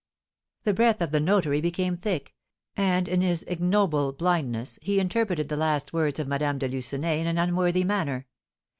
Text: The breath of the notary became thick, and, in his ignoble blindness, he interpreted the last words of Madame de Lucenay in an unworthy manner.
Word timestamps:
The 0.63 0.73
breath 0.73 0.99
of 0.99 1.11
the 1.11 1.19
notary 1.19 1.61
became 1.61 1.95
thick, 1.95 2.33
and, 2.75 3.07
in 3.07 3.21
his 3.21 3.43
ignoble 3.43 4.13
blindness, 4.13 4.79
he 4.81 4.99
interpreted 4.99 5.47
the 5.47 5.55
last 5.57 5.93
words 5.93 6.19
of 6.19 6.27
Madame 6.27 6.57
de 6.57 6.67
Lucenay 6.67 7.19
in 7.21 7.27
an 7.27 7.37
unworthy 7.37 7.83
manner. 7.83 8.25